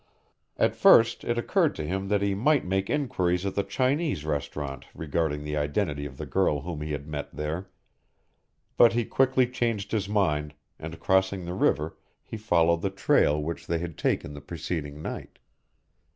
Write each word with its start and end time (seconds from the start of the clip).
At 0.57 0.75
first 0.75 1.23
it 1.23 1.37
occurred 1.37 1.75
to 1.75 1.85
him 1.85 2.07
that 2.07 2.23
he 2.23 2.33
might 2.33 2.65
make 2.65 2.89
inquiries 2.89 3.45
at 3.45 3.53
the 3.53 3.61
Chinese 3.61 4.25
restaurant 4.25 4.85
regarding 4.95 5.43
the 5.43 5.55
identity 5.55 6.07
of 6.07 6.17
the 6.17 6.25
girl 6.25 6.61
whom 6.61 6.81
he 6.81 6.91
had 6.93 7.07
met 7.07 7.31
there, 7.31 7.69
but 8.77 8.93
he 8.93 9.05
quickly 9.05 9.45
changed 9.45 9.91
his 9.91 10.09
mind, 10.09 10.55
and 10.79 10.99
crossing 10.99 11.45
the 11.45 11.53
river 11.53 11.99
he 12.23 12.35
followed 12.35 12.81
the 12.81 12.89
trail 12.89 13.39
which 13.39 13.67
they 13.67 13.77
had 13.77 13.95
taken 13.95 14.33
the 14.33 14.41
preceding 14.41 15.03
night. 15.03 15.37